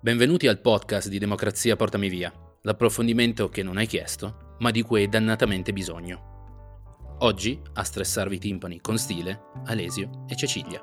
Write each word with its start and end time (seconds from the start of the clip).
Benvenuti 0.00 0.46
al 0.46 0.60
podcast 0.60 1.08
di 1.08 1.18
Democrazia 1.18 1.74
Portami 1.74 2.08
Via, 2.08 2.32
l'approfondimento 2.62 3.48
che 3.48 3.64
non 3.64 3.78
hai 3.78 3.88
chiesto, 3.88 4.54
ma 4.60 4.70
di 4.70 4.80
cui 4.80 5.00
hai 5.00 5.08
dannatamente 5.08 5.72
bisogno. 5.72 7.16
Oggi 7.22 7.60
a 7.72 7.82
stressarvi 7.82 8.36
i 8.36 8.38
timpani 8.38 8.80
con 8.80 8.96
stile 8.96 9.40
Alesio 9.64 10.24
e 10.28 10.36
Cecilia. 10.36 10.80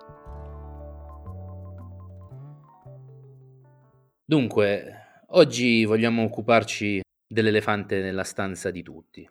Dunque, 4.25 5.23
oggi 5.27 5.85
vogliamo 5.85 6.23
occuparci 6.23 6.99
dell'elefante 7.25 8.01
nella 8.01 8.25
stanza 8.25 8.69
di 8.69 8.83
tutti. 8.83 9.25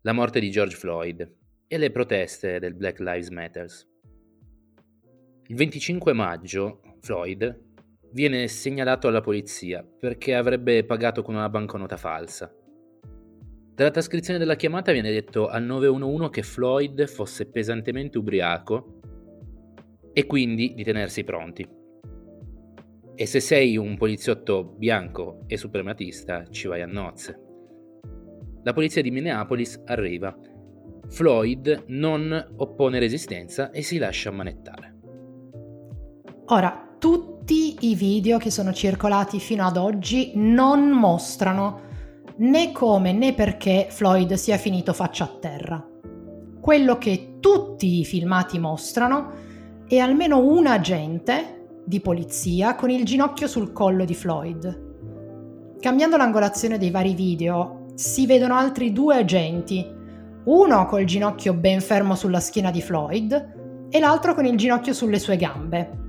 La 0.00 0.12
morte 0.12 0.40
di 0.40 0.50
George 0.50 0.74
Floyd 0.74 1.32
e 1.68 1.78
le 1.78 1.92
proteste 1.92 2.58
del 2.58 2.74
Black 2.74 2.98
Lives 2.98 3.28
Matter. 3.28 3.70
Il 5.46 5.54
25 5.54 6.12
maggio 6.12 6.80
Floyd 7.02 7.65
viene 8.16 8.48
segnalato 8.48 9.08
alla 9.08 9.20
polizia 9.20 9.84
perché 9.84 10.34
avrebbe 10.34 10.84
pagato 10.84 11.20
con 11.20 11.34
una 11.34 11.50
banconota 11.50 11.98
falsa. 11.98 12.50
Dalla 13.74 13.90
trascrizione 13.90 14.38
della 14.38 14.56
chiamata 14.56 14.90
viene 14.90 15.10
detto 15.10 15.48
al 15.48 15.62
911 15.64 16.30
che 16.30 16.42
Floyd 16.42 17.06
fosse 17.06 17.44
pesantemente 17.50 18.16
ubriaco 18.16 19.00
e 20.14 20.24
quindi 20.24 20.72
di 20.72 20.82
tenersi 20.82 21.24
pronti. 21.24 21.68
E 23.14 23.26
se 23.26 23.38
sei 23.38 23.76
un 23.76 23.98
poliziotto 23.98 24.64
bianco 24.64 25.42
e 25.46 25.58
suprematista, 25.58 26.46
ci 26.48 26.68
vai 26.68 26.80
a 26.80 26.86
nozze. 26.86 27.38
La 28.62 28.72
polizia 28.72 29.02
di 29.02 29.10
Minneapolis 29.10 29.82
arriva. 29.84 30.34
Floyd 31.08 31.84
non 31.88 32.54
oppone 32.56 32.98
resistenza 32.98 33.70
e 33.72 33.82
si 33.82 33.98
lascia 33.98 34.30
ammanettare. 34.30 34.94
Ora, 36.46 36.96
tutti 36.98 37.35
i 37.54 37.94
video 37.94 38.38
che 38.38 38.50
sono 38.50 38.72
circolati 38.72 39.38
fino 39.38 39.64
ad 39.64 39.76
oggi 39.76 40.32
non 40.34 40.88
mostrano 40.90 41.80
né 42.38 42.72
come 42.72 43.12
né 43.12 43.34
perché 43.34 43.86
Floyd 43.90 44.32
sia 44.34 44.56
finito 44.56 44.92
faccia 44.92 45.24
a 45.24 45.36
terra. 45.40 45.86
Quello 46.60 46.98
che 46.98 47.36
tutti 47.40 48.00
i 48.00 48.04
filmati 48.04 48.58
mostrano 48.58 49.30
è 49.86 49.98
almeno 49.98 50.40
un 50.40 50.66
agente 50.66 51.82
di 51.84 52.00
polizia 52.00 52.74
con 52.74 52.90
il 52.90 53.04
ginocchio 53.04 53.46
sul 53.46 53.72
collo 53.72 54.04
di 54.04 54.14
Floyd. 54.14 54.84
Cambiando 55.78 56.16
l'angolazione 56.16 56.78
dei 56.78 56.90
vari 56.90 57.14
video, 57.14 57.84
si 57.94 58.26
vedono 58.26 58.56
altri 58.56 58.92
due 58.92 59.16
agenti, 59.16 59.86
uno 60.44 60.86
col 60.86 61.04
ginocchio 61.04 61.54
ben 61.54 61.80
fermo 61.80 62.14
sulla 62.14 62.40
schiena 62.40 62.70
di 62.70 62.82
Floyd 62.82 63.86
e 63.88 64.00
l'altro 64.00 64.34
con 64.34 64.44
il 64.44 64.56
ginocchio 64.56 64.92
sulle 64.92 65.18
sue 65.18 65.36
gambe, 65.36 66.05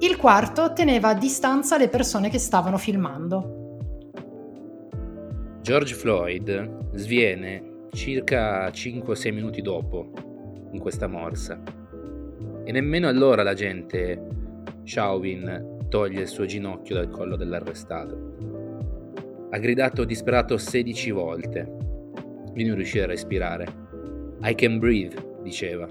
il 0.00 0.16
quarto 0.16 0.72
teneva 0.72 1.10
a 1.10 1.14
distanza 1.14 1.78
le 1.78 1.88
persone 1.88 2.28
che 2.28 2.38
stavano 2.38 2.78
filmando. 2.78 3.62
George 5.62 5.94
Floyd 5.94 6.94
sviene 6.94 7.86
circa 7.92 8.68
5-6 8.68 9.32
minuti 9.32 9.62
dopo 9.62 10.10
in 10.72 10.78
questa 10.78 11.06
morsa 11.06 11.62
e 12.64 12.72
nemmeno 12.72 13.08
allora 13.08 13.42
la 13.42 13.54
gente 13.54 14.26
Chauvin 14.84 15.86
toglie 15.88 16.22
il 16.22 16.28
suo 16.28 16.44
ginocchio 16.44 16.96
dal 16.96 17.08
collo 17.08 17.36
dell'arrestato. 17.36 18.32
Ha 19.50 19.58
gridato 19.58 20.04
disperato 20.04 20.58
16 20.58 21.10
volte 21.12 21.76
di 22.52 22.64
non 22.64 22.74
riuscire 22.74 23.04
a 23.04 23.08
respirare. 23.08 23.66
I 24.42 24.54
can 24.54 24.78
breathe, 24.78 25.38
diceva. 25.42 25.88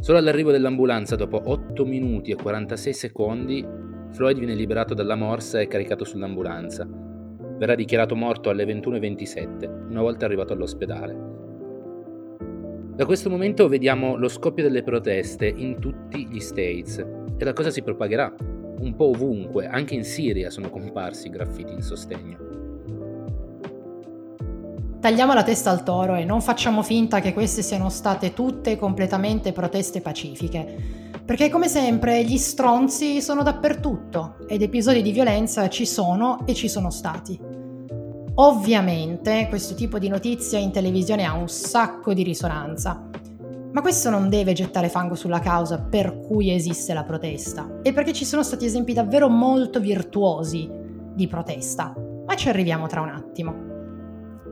Solo 0.00 0.16
all'arrivo 0.16 0.50
dell'ambulanza, 0.50 1.14
dopo 1.14 1.42
8 1.44 1.84
minuti 1.84 2.30
e 2.30 2.34
46 2.34 2.92
secondi, 2.94 3.66
Floyd 4.12 4.38
viene 4.38 4.54
liberato 4.54 4.94
dalla 4.94 5.14
morsa 5.14 5.60
e 5.60 5.66
caricato 5.66 6.04
sull'ambulanza. 6.04 6.88
Verrà 7.58 7.74
dichiarato 7.74 8.16
morto 8.16 8.48
alle 8.48 8.64
21.27, 8.64 9.90
una 9.90 10.00
volta 10.00 10.24
arrivato 10.24 10.54
all'ospedale. 10.54 11.14
Da 12.96 13.04
questo 13.04 13.28
momento 13.28 13.68
vediamo 13.68 14.16
lo 14.16 14.28
scoppio 14.28 14.62
delle 14.62 14.82
proteste 14.82 15.46
in 15.46 15.78
tutti 15.78 16.26
gli 16.26 16.40
States 16.40 16.96
e 17.36 17.44
la 17.44 17.52
cosa 17.52 17.68
si 17.68 17.82
propagherà. 17.82 18.34
Un 18.78 18.94
po' 18.96 19.10
ovunque, 19.10 19.66
anche 19.66 19.94
in 19.94 20.04
Siria 20.04 20.48
sono 20.48 20.70
comparsi 20.70 21.28
graffiti 21.28 21.74
in 21.74 21.82
sostegno. 21.82 22.49
Tagliamo 25.00 25.32
la 25.32 25.42
testa 25.42 25.70
al 25.70 25.82
toro 25.82 26.14
e 26.14 26.26
non 26.26 26.42
facciamo 26.42 26.82
finta 26.82 27.20
che 27.20 27.32
queste 27.32 27.62
siano 27.62 27.88
state 27.88 28.34
tutte 28.34 28.76
completamente 28.76 29.50
proteste 29.50 30.02
pacifiche. 30.02 31.08
Perché 31.24 31.48
come 31.48 31.68
sempre 31.68 32.22
gli 32.22 32.36
stronzi 32.36 33.22
sono 33.22 33.42
dappertutto 33.42 34.36
ed 34.46 34.60
episodi 34.60 35.00
di 35.00 35.10
violenza 35.10 35.70
ci 35.70 35.86
sono 35.86 36.46
e 36.46 36.52
ci 36.52 36.68
sono 36.68 36.90
stati. 36.90 37.40
Ovviamente 38.34 39.46
questo 39.48 39.74
tipo 39.74 39.98
di 39.98 40.08
notizia 40.08 40.58
in 40.58 40.70
televisione 40.70 41.24
ha 41.24 41.32
un 41.32 41.48
sacco 41.48 42.12
di 42.12 42.22
risonanza, 42.22 43.08
ma 43.72 43.80
questo 43.80 44.10
non 44.10 44.28
deve 44.28 44.52
gettare 44.52 44.90
fango 44.90 45.14
sulla 45.14 45.40
causa 45.40 45.78
per 45.78 46.20
cui 46.20 46.52
esiste 46.52 46.92
la 46.92 47.04
protesta 47.04 47.78
e 47.80 47.94
perché 47.94 48.12
ci 48.12 48.26
sono 48.26 48.42
stati 48.42 48.66
esempi 48.66 48.92
davvero 48.92 49.30
molto 49.30 49.80
virtuosi 49.80 50.70
di 51.14 51.26
protesta, 51.26 51.94
ma 52.26 52.36
ci 52.36 52.50
arriviamo 52.50 52.86
tra 52.86 53.00
un 53.00 53.08
attimo 53.08 53.69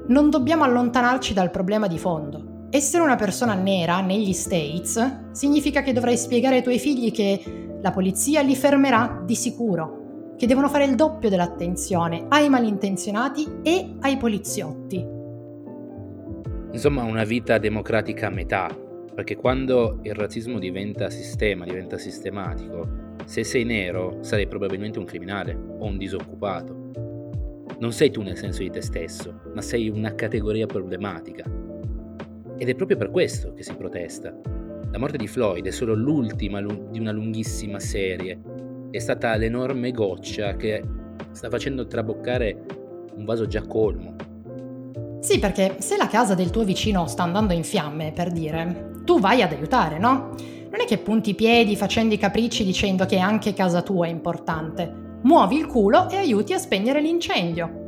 non 0.09 0.31
dobbiamo 0.31 0.65
allontanarci 0.65 1.35
dal 1.35 1.51
problema 1.51 1.87
di 1.87 1.99
fondo. 1.99 2.67
Essere 2.71 3.03
una 3.03 3.17
persona 3.17 3.55
nera 3.55 4.01
negli 4.01 4.33
States 4.33 5.31
significa 5.33 5.83
che 5.83 5.93
dovrai 5.93 6.17
spiegare 6.17 6.57
ai 6.57 6.63
tuoi 6.63 6.79
figli 6.79 7.11
che 7.11 7.79
la 7.81 7.91
polizia 7.91 8.43
li 8.43 8.57
fermerà 8.57 9.23
di 9.25 9.35
sicuro, 9.35 10.35
che 10.37 10.47
devono 10.47 10.69
fare 10.69 10.85
il 10.85 10.95
doppio 10.95 11.29
dell'attenzione 11.29 12.27
ai 12.29 12.49
malintenzionati 12.49 13.61
e 13.63 13.97
ai 14.01 14.17
poliziotti. 14.17 15.17
Insomma, 16.73 17.03
una 17.03 17.25
vita 17.25 17.59
democratica 17.59 18.27
a 18.27 18.31
metà, 18.31 18.69
perché 19.15 19.37
quando 19.37 19.99
il 20.03 20.15
razzismo 20.15 20.59
diventa 20.59 21.11
sistema, 21.11 21.65
diventa 21.65 21.99
sistematico, 21.99 23.07
se 23.25 23.45
sei 23.45 23.65
nero 23.65 24.19
sarai 24.21 24.47
probabilmente 24.47 24.99
un 24.99 25.05
criminale 25.05 25.55
o 25.55 25.85
un 25.85 25.99
disoccupato 25.99 27.08
non 27.81 27.93
sei 27.93 28.11
tu 28.11 28.23
nel 28.23 28.37
senso 28.37 28.63
di 28.63 28.71
te 28.71 28.81
stesso, 28.81 29.41
ma 29.55 29.63
sei 29.63 29.89
una 29.89 30.15
categoria 30.15 30.67
problematica. 30.67 31.45
Ed 32.57 32.69
è 32.69 32.75
proprio 32.75 32.97
per 32.97 33.11
questo 33.11 33.53
che 33.55 33.63
si 33.63 33.75
protesta. 33.77 34.35
La 34.91 34.99
morte 34.99 35.17
di 35.17 35.29
Floyd 35.29 35.65
è 35.65 35.71
solo 35.71 35.95
l'ultima 35.95 36.61
di 36.61 36.99
una 36.99 37.13
lunghissima 37.13 37.79
serie. 37.79 38.41
È 38.91 38.99
stata 38.99 39.37
l'enorme 39.37 39.93
goccia 39.93 40.57
che 40.57 40.83
sta 41.31 41.49
facendo 41.49 41.87
traboccare 41.87 42.65
un 43.15 43.25
vaso 43.25 43.47
già 43.47 43.63
colmo. 43.63 44.17
Sì, 45.21 45.39
perché 45.39 45.77
se 45.79 45.97
la 45.97 46.09
casa 46.09 46.35
del 46.35 46.51
tuo 46.51 46.65
vicino 46.65 47.07
sta 47.07 47.23
andando 47.23 47.53
in 47.53 47.65
fiamme, 47.65 48.13
per 48.13 48.33
dire, 48.33 48.93
tu 49.05 49.21
vai 49.21 49.43
ad 49.43 49.53
aiutare, 49.53 49.99
no? 49.99 50.35
Non 50.71 50.81
è 50.81 50.85
che 50.85 50.99
punti 50.99 51.31
i 51.31 51.35
piedi 51.35 51.77
facendo 51.77 52.15
i 52.15 52.19
capricci 52.19 52.65
dicendo 52.65 53.07
che 53.07 53.19
anche 53.19 53.55
casa 53.55 53.83
tua 53.83 54.07
è 54.07 54.11
importante 54.11 55.07
muovi 55.23 55.57
il 55.57 55.67
culo 55.67 56.09
e 56.09 56.17
aiuti 56.17 56.53
a 56.53 56.59
spegnere 56.59 57.01
l'incendio. 57.01 57.87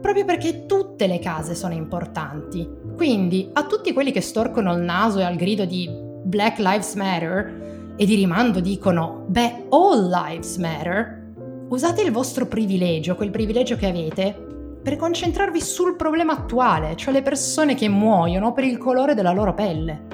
Proprio 0.00 0.24
perché 0.24 0.66
tutte 0.66 1.06
le 1.06 1.18
case 1.18 1.54
sono 1.54 1.74
importanti. 1.74 2.68
Quindi 2.96 3.50
a 3.52 3.64
tutti 3.66 3.92
quelli 3.92 4.12
che 4.12 4.20
storcono 4.20 4.72
il 4.74 4.82
naso 4.82 5.20
e 5.20 5.24
al 5.24 5.36
grido 5.36 5.64
di 5.64 5.88
Black 6.24 6.58
Lives 6.58 6.94
Matter 6.94 7.94
e 7.96 8.04
di 8.04 8.14
rimando 8.14 8.60
dicono 8.60 9.24
beh, 9.28 9.66
All 9.70 10.08
Lives 10.08 10.56
Matter, 10.56 11.22
usate 11.68 12.02
il 12.02 12.10
vostro 12.10 12.46
privilegio, 12.46 13.14
quel 13.14 13.30
privilegio 13.30 13.76
che 13.76 13.86
avete, 13.86 14.50
per 14.82 14.96
concentrarvi 14.96 15.60
sul 15.60 15.94
problema 15.94 16.32
attuale, 16.32 16.96
cioè 16.96 17.12
le 17.12 17.22
persone 17.22 17.74
che 17.74 17.88
muoiono 17.88 18.52
per 18.52 18.64
il 18.64 18.78
colore 18.78 19.14
della 19.14 19.32
loro 19.32 19.54
pelle. 19.54 20.06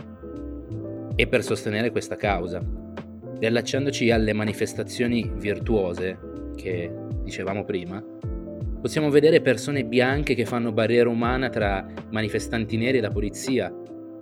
E 1.14 1.26
per 1.26 1.43
sostenere 1.43 1.90
questa 1.90 2.17
causa, 2.17 2.62
riallacciandoci 3.38 4.11
alle 4.11 4.32
manifestazioni 4.32 5.31
virtuose 5.37 6.19
che 6.56 6.93
dicevamo 7.23 7.64
prima, 7.64 8.02
possiamo 8.81 9.11
vedere 9.11 9.40
persone 9.40 9.85
bianche 9.85 10.35
che 10.35 10.44
fanno 10.44 10.73
barriera 10.73 11.08
umana 11.08 11.49
tra 11.49 11.87
manifestanti 12.11 12.76
neri 12.76 12.99
e 12.99 13.00
la 13.00 13.11
polizia. 13.11 13.73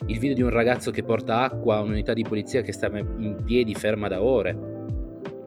Il 0.06 0.18
video 0.18 0.34
di 0.34 0.42
un 0.42 0.50
ragazzo 0.50 0.90
che 0.90 1.02
porta 1.02 1.40
acqua 1.40 1.76
a 1.76 1.80
un'unità 1.80 2.12
di 2.12 2.22
polizia 2.22 2.62
che 2.62 2.72
stava 2.72 2.98
in 2.98 3.42
piedi 3.44 3.74
ferma 3.74 4.08
da 4.08 4.22
ore. 4.22 4.74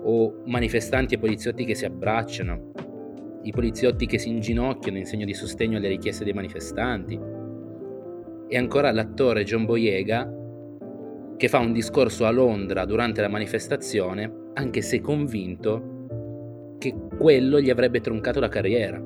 o 0.02 0.42
manifestanti 0.46 1.16
e 1.16 1.20
poliziotti 1.20 1.66
che 1.66 1.76
si 1.76 1.86
abbracciano, 1.86 2.72
i 3.44 3.52
poliziotti 3.52 4.06
che 4.06 4.18
si 4.18 4.30
inginocchiano 4.30 4.98
in 4.98 5.06
segno 5.06 5.26
di 5.26 5.34
sostegno 5.34 5.78
alle 5.78 5.90
richieste 5.90 6.24
dei 6.24 6.34
manifestanti, 6.34 7.20
e 8.48 8.58
ancora 8.58 8.92
l'attore 8.92 9.44
John 9.44 9.66
Boyega 9.66 10.28
che 11.40 11.48
fa 11.48 11.60
un 11.60 11.72
discorso 11.72 12.26
a 12.26 12.32
Londra 12.32 12.84
durante 12.84 13.22
la 13.22 13.30
manifestazione, 13.30 14.50
anche 14.56 14.82
se 14.82 15.00
convinto 15.00 16.76
che 16.78 16.94
quello 17.18 17.62
gli 17.62 17.70
avrebbe 17.70 18.02
troncato 18.02 18.42
la 18.42 18.50
carriera. 18.50 19.02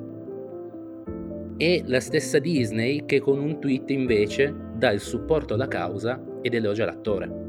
E 1.56 1.84
la 1.86 2.00
stessa 2.00 2.40
Disney 2.40 3.04
che 3.04 3.20
con 3.20 3.38
un 3.38 3.60
tweet 3.60 3.88
invece 3.90 4.52
dà 4.74 4.90
il 4.90 4.98
supporto 4.98 5.54
alla 5.54 5.68
causa 5.68 6.20
ed 6.42 6.54
elogia 6.54 6.84
l'attore. 6.84 7.42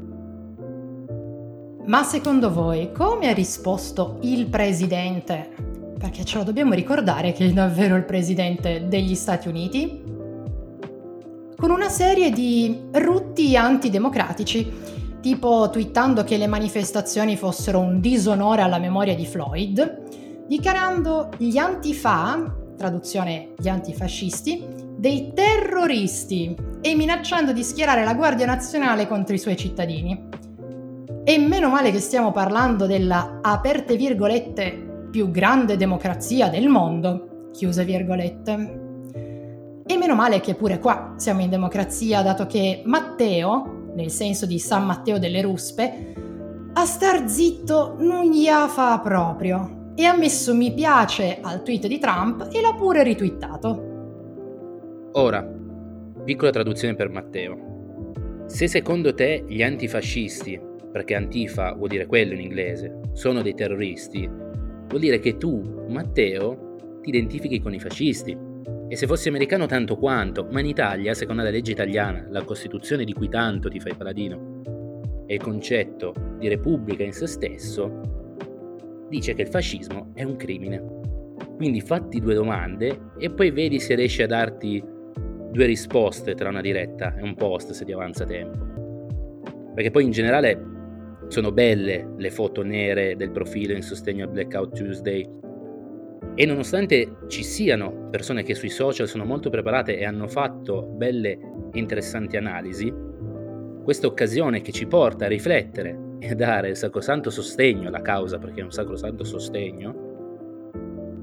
Ma 1.86 2.04
secondo 2.04 2.52
voi 2.52 2.92
come 2.92 3.28
ha 3.28 3.32
risposto 3.34 4.20
il 4.22 4.46
presidente? 4.46 5.50
Perché 5.98 6.24
ce 6.24 6.38
lo 6.38 6.44
dobbiamo 6.44 6.74
ricordare 6.74 7.32
che 7.32 7.46
è 7.46 7.52
davvero 7.52 7.96
il 7.96 8.04
presidente 8.04 8.86
degli 8.86 9.16
Stati 9.16 9.48
Uniti? 9.48 10.14
Con 11.58 11.70
una 11.70 11.88
serie 11.88 12.30
di 12.30 12.82
rutti 12.92 13.56
antidemocratici, 13.56 14.70
tipo 15.22 15.70
twittando 15.70 16.22
che 16.22 16.36
le 16.36 16.46
manifestazioni 16.46 17.34
fossero 17.34 17.80
un 17.80 17.98
disonore 17.98 18.60
alla 18.60 18.78
memoria 18.78 19.14
di 19.14 19.24
Floyd, 19.24 20.44
dichiarando 20.46 21.30
gli 21.38 21.56
antifa, 21.56 22.54
traduzione 22.76 23.54
gli 23.56 23.68
antifascisti, 23.68 24.66
dei 24.98 25.32
terroristi 25.34 26.54
e 26.82 26.94
minacciando 26.94 27.52
di 27.52 27.62
schierare 27.62 28.04
la 28.04 28.14
Guardia 28.14 28.44
Nazionale 28.44 29.08
contro 29.08 29.34
i 29.34 29.38
suoi 29.38 29.56
cittadini. 29.56 30.28
E 31.24 31.38
meno 31.38 31.70
male 31.70 31.90
che 31.90 32.00
stiamo 32.00 32.32
parlando 32.32 32.84
della, 32.84 33.38
aperte 33.40 33.96
virgolette, 33.96 35.08
più 35.10 35.30
grande 35.30 35.78
democrazia 35.78 36.50
del 36.50 36.68
mondo, 36.68 37.48
chiuse 37.50 37.82
virgolette. 37.86 38.84
E 39.86 39.96
meno 39.96 40.14
male 40.14 40.40
che 40.40 40.54
pure 40.54 40.78
qua 40.80 41.14
siamo 41.16 41.42
in 41.42 41.50
democrazia, 41.50 42.22
dato 42.22 42.46
che 42.46 42.82
Matteo, 42.84 43.90
nel 43.94 44.10
senso 44.10 44.44
di 44.44 44.58
San 44.58 44.84
Matteo 44.84 45.18
delle 45.18 45.40
Ruspe, 45.42 46.14
a 46.72 46.84
star 46.84 47.28
zitto 47.28 47.94
non 48.00 48.24
gli 48.24 48.48
ha 48.48 48.66
fa 48.68 48.98
proprio 48.98 49.92
e 49.94 50.04
ha 50.04 50.16
messo 50.16 50.54
mi 50.54 50.74
piace 50.74 51.38
al 51.40 51.62
tweet 51.62 51.86
di 51.86 51.98
Trump 51.98 52.48
e 52.52 52.60
l'ha 52.60 52.74
pure 52.74 53.02
ritwittato. 53.02 53.94
Ora, 55.12 55.48
piccola 56.24 56.50
traduzione 56.50 56.94
per 56.94 57.08
Matteo. 57.08 58.44
Se 58.46 58.68
secondo 58.68 59.14
te 59.14 59.44
gli 59.48 59.62
antifascisti 59.62 60.60
perché 60.92 61.14
Antifa 61.14 61.72
vuol 61.74 61.88
dire 61.88 62.06
quello 62.06 62.32
in 62.32 62.40
inglese, 62.40 63.00
sono 63.12 63.42
dei 63.42 63.54
terroristi, 63.54 64.28
vuol 64.88 65.00
dire 65.00 65.18
che 65.18 65.36
tu, 65.36 65.84
Matteo, 65.88 66.98
ti 67.02 67.10
identifichi 67.10 67.60
con 67.60 67.74
i 67.74 67.78
fascisti. 67.78 68.45
E 68.88 68.94
se 68.96 69.06
fossi 69.06 69.28
americano 69.28 69.66
tanto 69.66 69.96
quanto, 69.96 70.46
ma 70.50 70.60
in 70.60 70.66
Italia, 70.66 71.12
secondo 71.14 71.42
la 71.42 71.50
legge 71.50 71.72
italiana, 71.72 72.26
la 72.30 72.44
Costituzione 72.44 73.04
di 73.04 73.12
cui 73.12 73.28
tanto 73.28 73.68
ti 73.68 73.80
fai 73.80 73.94
paladino, 73.94 74.62
e 75.26 75.34
il 75.34 75.40
concetto 75.40 76.14
di 76.38 76.48
repubblica 76.48 77.02
in 77.02 77.12
se 77.12 77.26
stesso, 77.26 78.00
dice 79.08 79.34
che 79.34 79.42
il 79.42 79.48
fascismo 79.48 80.10
è 80.14 80.22
un 80.22 80.36
crimine. 80.36 80.94
Quindi 81.56 81.80
fatti 81.80 82.20
due 82.20 82.34
domande 82.34 83.12
e 83.18 83.30
poi 83.30 83.50
vedi 83.50 83.80
se 83.80 83.94
riesci 83.94 84.22
a 84.22 84.26
darti 84.26 84.82
due 85.50 85.66
risposte 85.66 86.34
tra 86.34 86.48
una 86.48 86.60
diretta 86.60 87.14
e 87.16 87.22
un 87.22 87.34
post 87.34 87.72
se 87.72 87.84
ti 87.84 87.92
avanza 87.92 88.24
tempo. 88.24 89.74
Perché 89.74 89.90
poi 89.90 90.04
in 90.04 90.10
generale 90.10 90.74
sono 91.28 91.50
belle 91.50 92.12
le 92.16 92.30
foto 92.30 92.62
nere 92.62 93.16
del 93.16 93.30
profilo 93.30 93.74
in 93.74 93.82
sostegno 93.82 94.24
al 94.24 94.30
Blackout 94.30 94.74
Tuesday. 94.74 95.26
E 96.34 96.44
nonostante 96.44 97.16
ci 97.28 97.42
siano 97.42 98.08
persone 98.10 98.42
che 98.42 98.54
sui 98.54 98.68
social 98.68 99.08
sono 99.08 99.24
molto 99.24 99.50
preparate 99.50 99.98
e 99.98 100.04
hanno 100.04 100.28
fatto 100.28 100.82
belle 100.82 101.38
e 101.72 101.78
interessanti 101.78 102.36
analisi, 102.36 102.92
questa 103.82 104.06
occasione 104.06 104.60
che 104.60 104.72
ci 104.72 104.86
porta 104.86 105.26
a 105.26 105.28
riflettere 105.28 106.04
e 106.18 106.30
a 106.30 106.34
dare 106.34 106.70
il 106.70 106.76
sacrosanto 106.76 107.30
sostegno 107.30 107.88
alla 107.88 108.02
causa, 108.02 108.38
perché 108.38 108.60
è 108.60 108.64
un 108.64 108.72
sacrosanto 108.72 109.22
sostegno, 109.22 110.04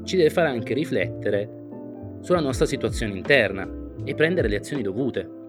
ci 0.03 0.15
deve 0.15 0.29
fare 0.29 0.49
anche 0.49 0.73
riflettere 0.73 1.61
sulla 2.21 2.39
nostra 2.39 2.65
situazione 2.65 3.17
interna 3.17 3.67
e 4.03 4.15
prendere 4.15 4.47
le 4.47 4.57
azioni 4.57 4.81
dovute. 4.81 5.41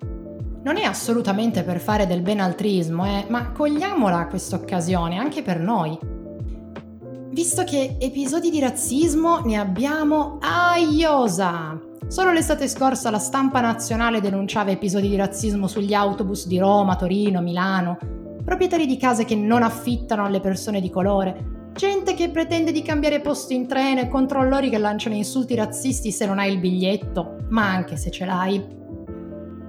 Non 0.62 0.77
è 0.77 0.83
assolutamente 0.83 1.62
per 1.62 1.79
fare 1.79 2.06
del 2.06 2.23
benaltrismo, 2.23 3.05
eh, 3.05 3.27
ma 3.29 3.53
cogliamola 3.53 4.27
questa 4.27 4.56
occasione 4.56 5.19
anche 5.19 5.43
per 5.43 5.61
noi. 5.61 6.13
Visto 7.34 7.64
che 7.64 7.96
episodi 7.98 8.48
di 8.48 8.60
razzismo 8.60 9.40
ne 9.40 9.56
abbiamo 9.56 10.38
a 10.40 10.76
iosa. 10.76 11.76
Solo 12.06 12.31
l'estate 12.31 12.69
scorsa 12.69 13.10
la 13.10 13.19
stampa 13.19 13.60
nazionale 13.60 14.20
denunciava 14.20 14.70
episodi 14.70 15.08
di 15.08 15.16
razzismo 15.16 15.66
sugli 15.66 15.94
autobus 15.94 16.46
di 16.46 16.58
Roma, 16.58 16.94
Torino, 16.94 17.40
Milano, 17.40 17.98
proprietari 18.44 18.86
di 18.86 18.96
case 18.96 19.25
che 19.25 19.34
non 19.34 19.64
affittano 19.64 20.25
alle 20.25 20.38
persone 20.38 20.81
di 20.81 20.90
colore, 20.90 21.72
gente 21.72 22.14
che 22.14 22.31
pretende 22.31 22.70
di 22.70 22.82
cambiare 22.82 23.20
posto 23.20 23.52
in 23.52 23.66
treno 23.66 24.02
e 24.02 24.08
controllori 24.08 24.70
che 24.70 24.78
lanciano 24.78 25.16
insulti 25.16 25.56
razzisti 25.56 26.12
se 26.12 26.26
non 26.26 26.38
hai 26.38 26.52
il 26.52 26.60
biglietto, 26.60 27.46
ma 27.48 27.69
anche 27.69 27.96
se 27.96 28.12
ce 28.12 28.26
l'hai. 28.26 28.64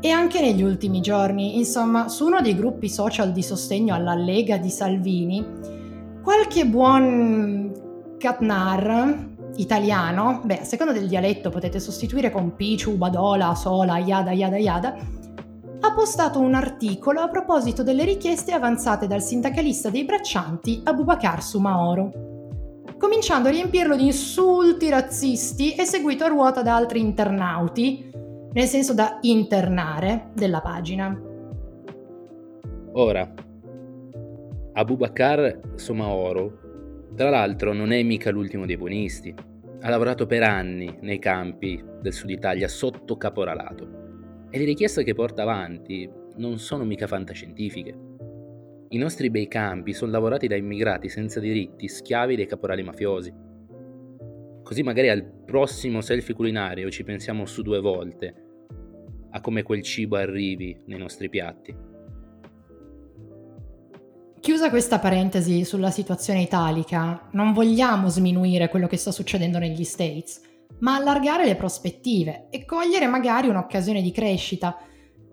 E 0.02 0.10
anche 0.12 0.40
negli 0.40 0.62
ultimi 0.62 1.02
giorni, 1.02 1.58
insomma, 1.58 2.10
su 2.10 2.28
uno 2.28 2.42
dei 2.42 2.56
gruppi 2.56 2.90
social 2.90 3.32
di 3.32 3.42
sostegno 3.42 3.96
alla 3.96 4.14
Lega 4.14 4.58
di 4.58 4.70
Salvini, 4.70 5.84
qualche 6.26 6.66
buon 6.66 7.72
Katnar 8.18 9.34
italiano, 9.58 10.42
beh, 10.44 10.62
a 10.62 10.64
seconda 10.64 10.92
del 10.92 11.08
dialetto 11.08 11.52
potete 11.52 11.80
sostituire 11.80 12.32
con 12.32 12.56
Pichu, 12.56 12.98
Badola, 12.98 13.54
Sola, 13.54 14.00
Yada, 14.00 14.32
Yada, 14.32 14.58
Yada, 14.58 14.96
ha 15.82 15.94
postato 15.94 16.40
un 16.40 16.56
articolo 16.56 17.20
a 17.20 17.30
proposito 17.30 17.84
delle 17.84 18.06
richieste 18.06 18.54
avanzate 18.54 19.06
dal 19.06 19.22
sindacalista 19.22 19.92
dei 19.92 20.04
braccianti 20.04 20.82
Abubakar 20.84 21.44
Sumaoro, 21.44 22.12
cominciando 22.98 23.50
a 23.50 23.52
riempirlo 23.52 23.96
di 23.96 24.08
insulti 24.08 24.90
razzisti 24.90 25.76
e 25.76 25.86
seguito 25.86 26.24
a 26.24 26.30
ruota 26.30 26.64
da 26.64 26.76
altri 26.76 27.02
internauti, 27.02 28.10
nel 28.52 28.66
senso 28.66 28.96
da 28.96 29.20
internare 29.22 30.32
della 30.34 30.62
pagina. 30.62 31.16
Ora, 32.94 33.32
Abubakar 34.78 35.62
Somaoro, 35.76 37.08
tra 37.16 37.30
l'altro, 37.30 37.72
non 37.72 37.94
è 37.94 38.04
mica 38.04 38.30
l'ultimo 38.30 38.66
dei 38.66 38.76
buonisti. 38.76 39.34
Ha 39.80 39.90
lavorato 39.90 40.26
per 40.26 40.44
anni 40.44 40.98
nei 41.00 41.18
campi 41.18 41.82
del 42.02 42.12
sud 42.12 42.30
Italia 42.30 42.68
sotto 42.68 43.16
caporalato 43.16 44.48
e 44.50 44.58
le 44.58 44.66
richieste 44.66 45.06
che 45.06 45.14
porta 45.14 45.44
avanti 45.44 46.12
non 46.36 46.60
sono 46.60 46.84
mica 46.84 47.08
fantascientifiche. 47.08 47.98
I 48.90 48.98
nostri 48.98 49.30
bei 49.30 49.48
campi 49.48 49.94
sono 49.94 50.12
lavorati 50.12 50.48
da 50.48 50.58
immigrati 50.58 51.08
senza 51.08 51.40
diritti, 51.40 51.88
schiavi 51.88 52.36
dei 52.36 52.46
caporali 52.46 52.84
mafiosi. 52.84 53.34
Così 54.62 54.84
magari 54.84 55.08
al 55.08 55.24
prossimo 55.24 56.02
selfie 56.02 56.36
culinario 56.36 56.90
ci 56.90 57.06
pensiamo 57.06 57.46
su 57.46 57.62
due 57.62 57.80
volte 57.80 58.36
a 59.30 59.40
come 59.40 59.64
quel 59.64 59.82
cibo 59.82 60.18
arrivi 60.18 60.82
nei 60.88 60.98
nostri 60.98 61.30
piatti. 61.30 61.95
Chiusa 64.46 64.70
questa 64.70 65.00
parentesi 65.00 65.66
sulla 65.66 65.90
situazione 65.90 66.40
italica, 66.40 67.30
non 67.32 67.52
vogliamo 67.52 68.10
sminuire 68.10 68.70
quello 68.70 68.86
che 68.86 68.96
sta 68.96 69.10
succedendo 69.10 69.58
negli 69.58 69.84
States, 69.84 70.40
ma 70.82 70.94
allargare 70.94 71.46
le 71.46 71.56
prospettive 71.56 72.50
e 72.52 72.64
cogliere 72.64 73.08
magari 73.08 73.48
un'occasione 73.48 74.04
di 74.04 74.12
crescita. 74.12 74.78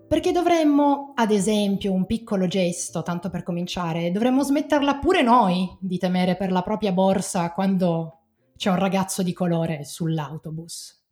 Perché 0.07 0.31
dovremmo, 0.31 1.13
ad 1.15 1.29
esempio, 1.29 1.93
un 1.93 2.07
piccolo 2.07 2.47
gesto, 2.47 3.03
tanto 3.03 3.29
per 3.29 3.43
cominciare, 3.43 4.09
dovremmo 4.09 4.41
smetterla 4.41 4.95
pure 4.95 5.21
noi 5.21 5.69
di 5.79 5.99
temere 5.99 6.35
per 6.35 6.51
la 6.51 6.63
propria 6.63 6.91
borsa 6.91 7.51
quando 7.51 8.21
c'è 8.57 8.71
un 8.71 8.79
ragazzo 8.79 9.21
di 9.21 9.31
colore 9.31 9.85
sull'autobus. 9.85 11.03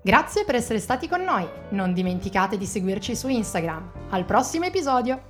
Grazie 0.00 0.44
per 0.44 0.54
essere 0.54 0.78
stati 0.78 1.08
con 1.08 1.22
noi. 1.22 1.44
Non 1.70 1.92
dimenticate 1.92 2.56
di 2.56 2.66
seguirci 2.66 3.16
su 3.16 3.26
Instagram. 3.26 4.10
Al 4.10 4.24
prossimo 4.24 4.66
episodio! 4.66 5.29